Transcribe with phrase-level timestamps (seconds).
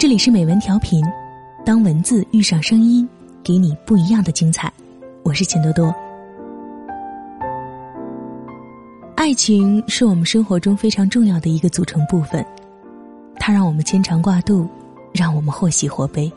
[0.00, 1.04] 这里是美文调频，
[1.62, 3.06] 当文字遇上声音，
[3.44, 4.72] 给你不一样的精彩。
[5.22, 5.94] 我是钱多多。
[9.14, 12.42] 爱情是我们生活中非常重要的一个组成部分，
[13.38, 14.66] 它让我们牵肠挂肚，
[15.12, 16.32] 让我们或喜或悲。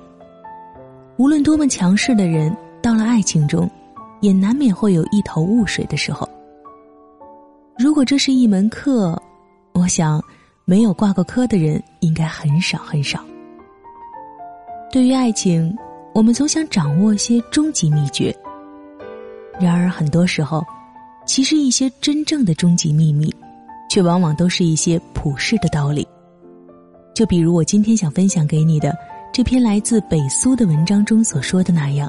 [1.15, 3.71] 无论多么强势的人，到了爱情中，
[4.19, 6.27] 也难免会有一头雾水的时候。
[7.77, 9.17] 如果这是一门课，
[9.71, 10.21] 我想，
[10.65, 13.23] 没有挂过科的人应该很少很少。
[14.93, 15.75] 对于爱情，
[16.13, 18.31] 我们总想掌握些终极秘诀。
[19.59, 20.63] 然而，很多时候，
[21.25, 23.33] 其实一些真正的终极秘密，
[23.89, 26.07] 却往往都是一些普世的道理。
[27.15, 28.95] 就比如我今天想分享给你的
[29.33, 32.07] 这篇来自北苏的文章中所说的那样：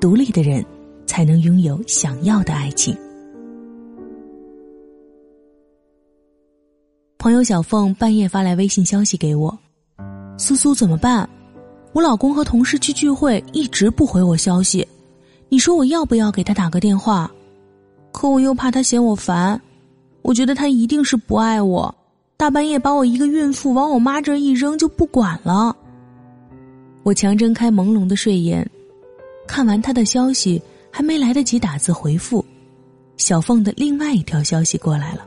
[0.00, 0.66] 独立的人，
[1.06, 2.96] 才能拥有想要的爱情。
[7.16, 9.56] 朋友小凤半夜发来微信消息给我
[10.36, 11.30] ：“苏苏怎么办？
[11.96, 14.86] 我老公和同事去聚会，一直不回我消息。
[15.48, 17.30] 你说我要不要给他打个电话？
[18.12, 19.58] 可我又怕他嫌我烦。
[20.20, 21.94] 我觉得他一定是不爱我，
[22.36, 25.74] 大半夜把我一个孕妇往我妈这一扔就不管了。”
[27.02, 28.68] 我强睁开朦胧的睡眼，
[29.48, 32.44] 看完他的消息，还没来得及打字回复，
[33.16, 35.26] 小凤的另外一条消息过来了：“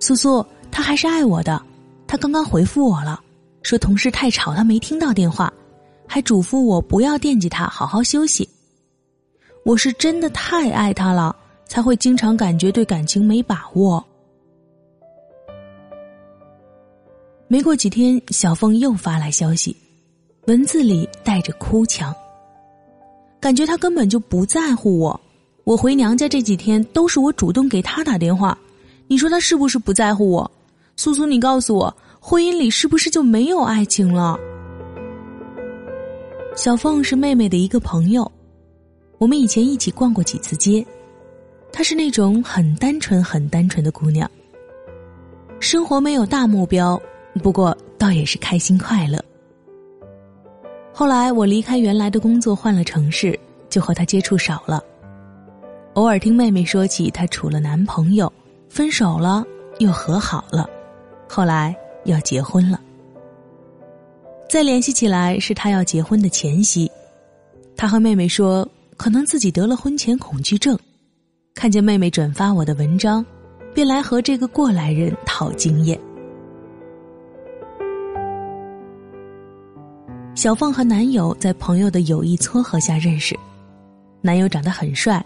[0.00, 1.62] 苏苏。”他还是爱我的，
[2.06, 3.20] 他刚刚回复我了，
[3.62, 5.52] 说同事太吵，他没听到电话，
[6.12, 8.48] 还嘱咐我不要惦记他，好好休息。
[9.64, 11.36] 我是真的太爱他了，
[11.68, 14.04] 才会经常感觉对感情没把握。
[17.46, 19.76] 没过几天，小凤又发来消息，
[20.46, 22.12] 文字里带着哭腔，
[23.38, 25.20] 感觉他根本就不在乎我。
[25.62, 28.58] 我回娘家这几天都是我主动给他打电话，
[29.06, 30.50] 你说他是不是不在乎我？
[30.96, 34.36] 苏苏，你告诉我，婚姻里是不是就没有爱情了？
[36.56, 38.30] 小凤是妹妹的一个朋友，
[39.18, 40.84] 我们以前一起逛过几次街。
[41.72, 44.28] 她是那种很单纯、很单纯的姑娘，
[45.60, 47.00] 生活没有大目标，
[47.40, 49.24] 不过倒也是开心快乐。
[50.92, 53.38] 后来我离开原来的工作，换了城市，
[53.68, 54.82] 就和她接触少了。
[55.94, 58.30] 偶尔听妹妹说起她处了男朋友，
[58.68, 59.44] 分手了，
[59.78, 60.68] 又和好了。
[61.28, 61.74] 后来
[62.04, 62.79] 要结婚了，
[64.50, 66.90] 再联系起来是他要结婚的前夕，
[67.76, 70.76] 他和妹妹说，可能自己得了婚前恐惧症，
[71.54, 73.24] 看见妹妹转发我的文章，
[73.72, 75.96] 便来和这个过来人讨经验。
[80.34, 83.38] 小凤和男友在朋友的有意撮合下认识，
[84.20, 85.24] 男友长得很帅，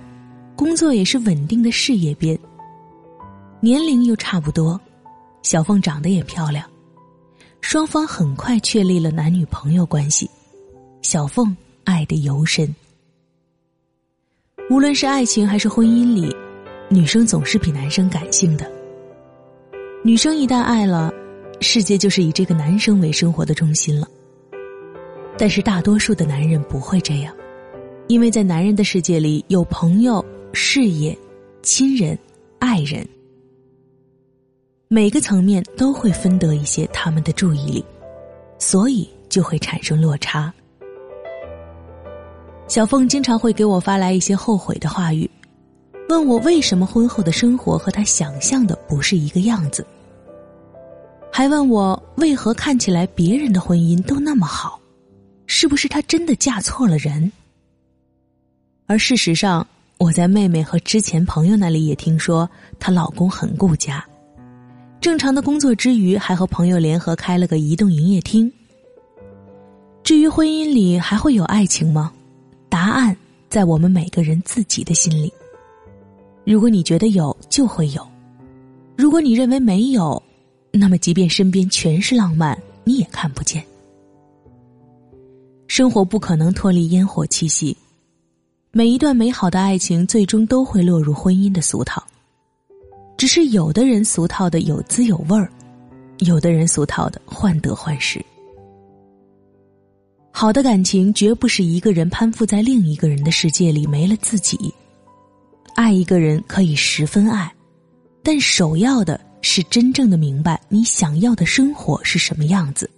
[0.55, 2.39] 工作也是稳定的事业编，
[3.61, 4.79] 年龄又差不多。
[5.43, 6.69] 小凤长得也漂亮，
[7.67, 10.29] 双方很快确立了男女朋友关系。
[11.01, 12.73] 小凤爱的尤深，
[14.69, 16.31] 无论是爱情还是婚姻里，
[16.91, 18.71] 女生总是比男生感性的。
[20.05, 21.11] 女生一旦爱了，
[21.63, 24.07] 世界就是以这个男生为生活的中心了。
[25.39, 27.35] 但是大多数的男人不会这样，
[28.09, 30.23] 因为在男人的世界里有朋友、
[30.53, 31.19] 事业、
[31.63, 32.17] 亲人、
[32.59, 33.09] 爱人。
[34.95, 37.85] 每个层面都会分得一些他们的注意力，
[38.61, 40.55] 所以就会产生落差。
[42.69, 45.29] 小凤经常会给我发来一些后悔的话语，
[46.09, 49.85] 问我为什么婚后的生活和她想象的不是一个样子，
[51.33, 54.79] 还问我为何看起来别人的婚姻都那么好，
[55.49, 57.33] 是不是她真的嫁错了人？
[58.87, 59.67] 而事实上，
[59.99, 64.07] 我在妹妹和之前朋友那里也听说，她老公很顾家。
[65.05, 68.51] 正常的工作之余，还和朋友联合开了个移动营业厅。
[70.03, 72.11] 至于婚姻里还会有爱情吗？
[72.71, 73.15] 答案
[73.51, 75.31] 在我们每个人自己的心里。
[76.47, 78.01] 如果你觉得有，就会有；
[78.97, 80.23] 如果你认为没有，
[80.73, 83.63] 那么即便身边全是浪漫，你也看不见。
[85.67, 87.77] 生活不可能脱离烟火气息，
[88.73, 92.03] 每一段美好的爱情最终都会落入婚姻的俗套。
[93.17, 95.51] 只是有的人俗套的有滋有味儿，
[96.19, 98.25] 有的人俗套的患得患失。
[100.31, 104.75] 好的感情绝不是一个人攀附在另一个人的世界里没了自己。
[105.75, 107.53] 爱一个人可以十分爱，
[108.23, 112.91] 但首要的是真正的明白你想要的生活是什么样子，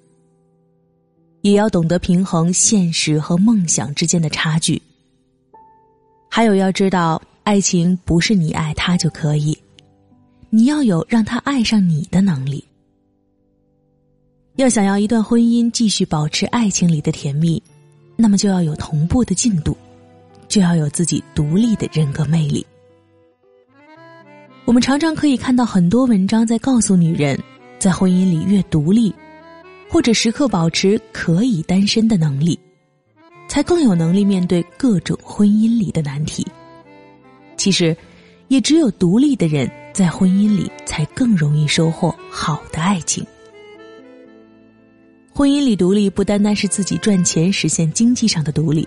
[1.42, 4.80] 也要懂得平衡现实和梦想之间的差距。
[6.30, 9.56] 还有要知道，爱情不是你爱他就可以。
[10.50, 12.64] 你要有让他爱上你的能力。
[14.56, 17.62] 要想要一段婚姻继续保持爱情里的甜蜜，
[18.16, 19.76] 那么就要有同步的进度，
[20.48, 22.64] 就要有自己独立的人格魅力。
[24.64, 27.38] 我们常常可以看到很多文章在告诉女人，
[27.78, 29.14] 在婚姻里越独立，
[29.88, 32.58] 或者时刻保持可以单身的能力，
[33.46, 36.46] 才更有能力面对各种婚姻里的难题。
[37.56, 37.96] 其实，
[38.48, 43.26] 也只有独立的人在婚姻里才更容易收获好的爱情。
[45.32, 48.86] 婚姻里独立不单单是自己赚钱实现经济上的独立，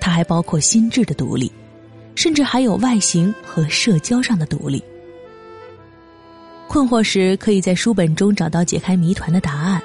[0.00, 1.52] 它还包括心智的独立，
[2.16, 4.82] 甚至还有外形和社交上的独立。
[6.66, 9.80] 困惑时，可以在书本中找到解开谜团的答案；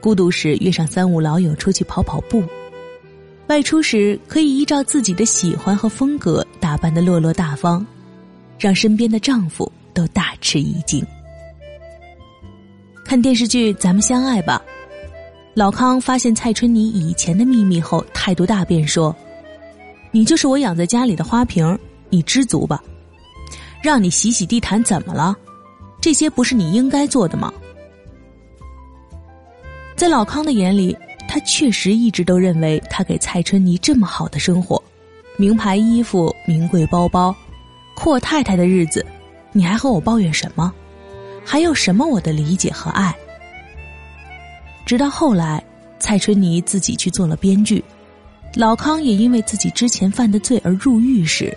[0.00, 2.40] 孤独时，约上三五老友出去跑跑步；
[3.48, 7.86] 外出时，可以依照自己的喜欢和风格打扮的落落大方，
[8.58, 11.04] 让身边的丈夫都大吃一惊。
[13.04, 14.62] 看电视剧《咱们相爱吧》，
[15.54, 19.14] 老康发现蔡春妮以前的秘密后，态度大变，说
[20.10, 21.78] ：“你就是我养在家里的花瓶，
[22.08, 22.82] 你知足吧？
[23.82, 25.36] 让你洗洗地毯怎么了？”
[26.00, 27.52] 这些不是你应该做的吗？
[29.94, 30.96] 在老康的眼里，
[31.28, 34.82] 他确实一直都认为他给蔡春妮这么好的生活，
[35.36, 37.32] 名牌衣服、名贵包包、
[37.94, 39.06] 阔太太的日子，
[39.52, 40.72] 你还和我抱怨什么？
[41.44, 43.14] 还有什么我的理解和爱？
[44.86, 45.62] 直到后来，
[45.98, 47.84] 蔡春妮自己去做了编剧，
[48.54, 51.56] 老康也因为自己之前犯的罪而入狱时，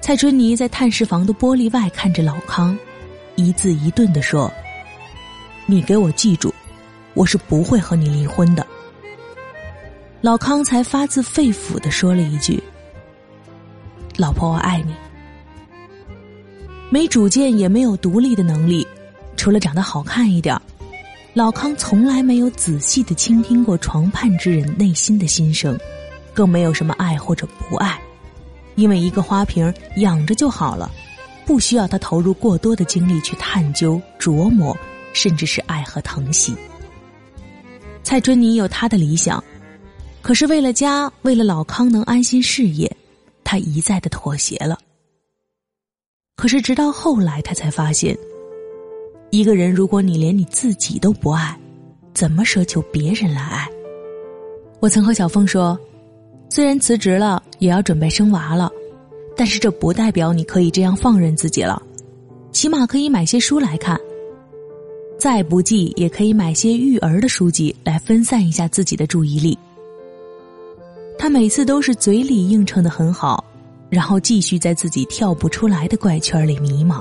[0.00, 2.78] 蔡春妮在探视房的玻璃外看着老康。
[3.36, 4.52] 一字一顿的说
[5.66, 6.54] ：“你给我记住，
[7.14, 8.66] 我是不会和你离婚的。”
[10.22, 12.62] 老康才发自肺腑的说了一句
[14.16, 14.94] ：“老婆，我爱你。”
[16.94, 18.86] 没主见也没有独立的能力，
[19.36, 20.56] 除了长得好看一点，
[21.32, 25.76] 老康从来没有仔细的倾听过床畔之人内心的心声，
[26.32, 28.00] 更没有什么爱或者不爱，
[28.76, 30.88] 因为一个花瓶养着就好了。
[31.44, 34.76] 不需要他投入过多的精力去探究、琢磨，
[35.12, 36.54] 甚至是爱和疼惜。
[38.04, 39.42] 蔡春妮有她的理想，
[40.22, 42.96] 可是为了家，为了老康能安心事业，
[43.42, 44.78] 她一再的妥协了。
[46.36, 48.16] 可是直到后来，他才发现，
[49.30, 51.58] 一个人如果你连你自己都不爱，
[52.12, 53.68] 怎么奢求别人来爱？
[54.80, 55.78] 我曾和小凤说，
[56.50, 58.70] 虽然辞职了，也要准备生娃了。
[59.36, 61.82] 但是这不代表你可以这样放任自己了，
[62.52, 63.98] 起码可以买些书来看。
[65.18, 69.58] 再不济也可以买些育儿的书籍来分散一下自己的注意力。
[71.18, 73.42] 他每次都是嘴里应承的很好，
[73.94, 77.00] 然后继续在自己跳不出来的怪圈里迷茫。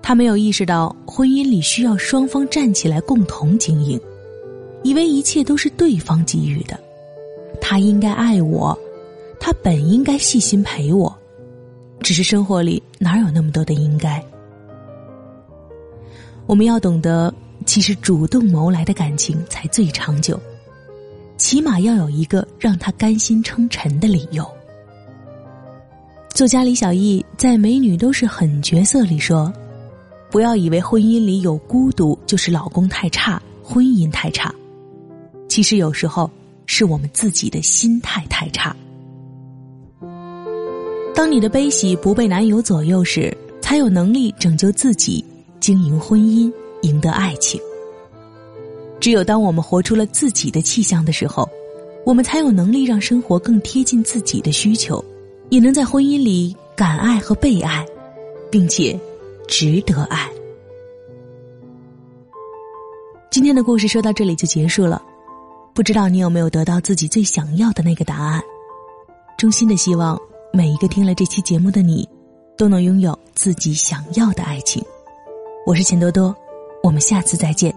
[0.00, 4.00] 他没有意识到婚姻里需要双方站起来共同经营，
[4.84, 6.78] 以为一切都是对方给予的，
[7.60, 8.78] 他应该爱我。
[9.40, 11.12] 他本应该细心陪我，
[12.00, 14.24] 只是生活里哪有那么多的应该？
[16.46, 17.34] 我们要懂得，
[17.64, 20.40] 其实主动谋来的感情才最长久，
[21.36, 24.48] 起码要有一个让他甘心称臣的理由。
[26.36, 29.50] 作家李小艺在《美女都是狠角色》里说
[30.30, 34.54] ：“不要以为婚姻里有孤独就是老公太差，婚姻太差，
[35.48, 36.30] 其实有时候
[36.66, 38.76] 是我们自己的心态太差。”
[41.16, 45.24] 当你的悲喜不被男友左右时，才有能力拯救自己，
[45.58, 46.52] 经营婚姻，
[46.82, 47.58] 赢得爱情。
[49.00, 51.48] 只有当我们活出了自己的气象的时候，
[52.04, 55.02] 我们才有能力让生活更贴近自己的需求，
[55.48, 57.86] 也能在婚姻里敢爱和被爱，
[58.50, 58.98] 并且
[59.46, 60.30] 值得爱。
[63.30, 65.02] 今天的故事说到这里就结束了，
[65.74, 68.42] 不知道你有没有得到自己最想要的那个答案？
[69.36, 70.18] 衷心的希望。
[70.52, 72.08] 每一个听了这期节目的你，
[72.56, 74.82] 都能拥有自己想要的爱情。
[75.66, 76.34] 我是钱多多，
[76.82, 77.75] 我们下次再见。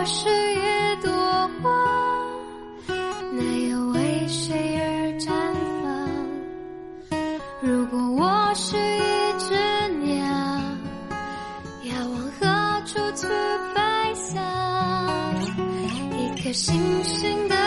[0.00, 1.12] 我是一朵
[1.62, 1.68] 花
[3.32, 5.28] 那又为谁而绽
[5.82, 7.20] 放？
[7.60, 8.98] 如果我是一
[9.38, 9.52] 只
[9.98, 10.16] 鸟
[11.84, 12.46] 要往何
[12.86, 13.26] 处去
[13.74, 13.78] 飞
[14.14, 14.42] 翔
[16.18, 17.59] 一颗星星的